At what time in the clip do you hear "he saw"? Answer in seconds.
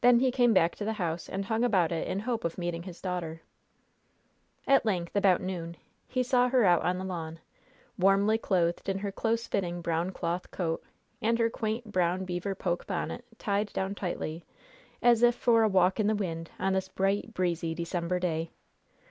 6.08-6.48